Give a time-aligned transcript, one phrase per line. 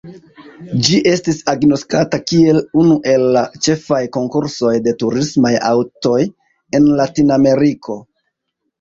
[0.85, 6.19] Ĝi estis agnoskata kiel unu el la ĉefaj konkursoj de turismaj aŭtoj
[6.81, 8.05] en Latinameriko.